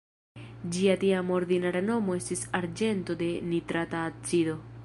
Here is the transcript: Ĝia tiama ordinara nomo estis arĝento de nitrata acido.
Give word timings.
Ĝia 0.77 0.95
tiama 1.03 1.35
ordinara 1.35 1.83
nomo 1.91 2.17
estis 2.23 2.43
arĝento 2.63 3.19
de 3.23 3.31
nitrata 3.53 4.05
acido. 4.15 4.63